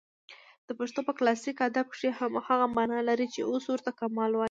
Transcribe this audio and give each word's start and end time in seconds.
د 0.67 0.69
پښتو 0.79 0.99
په 1.07 1.13
کلاسیک 1.19 1.57
ادب 1.69 1.85
کښي 1.93 2.09
هماغه 2.19 2.65
مانا 2.75 2.99
لري، 3.09 3.27
چي 3.33 3.39
اوس 3.45 3.63
ورته 3.67 3.91
کمال 3.99 4.31
وايي. 4.33 4.39